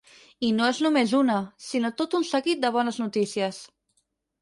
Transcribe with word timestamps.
I 0.45 0.47
no 0.59 0.69
és 0.69 0.79
només 0.85 1.13
una, 1.19 1.35
sinó 1.67 1.93
tot 2.01 2.19
un 2.23 2.27
seguit 2.33 2.67
de 2.67 2.75
bones 2.81 3.01
notícies. 3.07 3.65